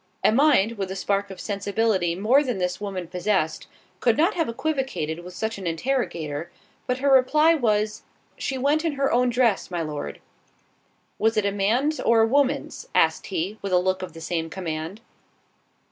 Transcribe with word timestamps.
A 0.23 0.31
mind, 0.31 0.79
with 0.79 0.89
a 0.89 0.95
spark 0.95 1.29
of 1.29 1.39
sensibility 1.39 2.15
more 2.15 2.41
than 2.41 2.57
this 2.57 2.81
woman 2.81 3.05
possessed, 3.07 3.67
could 3.99 4.17
not 4.17 4.33
have 4.33 4.49
equivocated 4.49 5.19
with 5.19 5.35
such 5.35 5.59
an 5.59 5.67
interrogator, 5.67 6.49
but 6.87 6.97
her 6.97 7.11
reply 7.13 7.53
was, 7.53 8.01
"She 8.35 8.57
went 8.57 8.83
in 8.83 8.93
her 8.93 9.11
own 9.11 9.29
dress, 9.29 9.69
my 9.69 9.83
Lord." 9.83 10.19
"Was 11.19 11.37
it 11.37 11.45
a 11.45 11.51
man's 11.51 11.99
or 11.99 12.21
a 12.21 12.27
woman's?" 12.27 12.87
asked 12.95 13.27
he, 13.27 13.59
with 13.61 13.71
a 13.71 13.77
look 13.77 14.01
of 14.01 14.13
the 14.13 14.21
same 14.21 14.49
command. 14.49 15.01